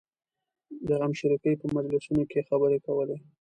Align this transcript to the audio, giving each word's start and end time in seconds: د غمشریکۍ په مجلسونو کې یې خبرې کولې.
د 0.87 0.89
غمشریکۍ 0.99 1.53
په 1.61 1.65
مجلسونو 1.75 2.23
کې 2.29 2.37
یې 2.39 2.47
خبرې 2.49 2.77
کولې. 2.85 3.17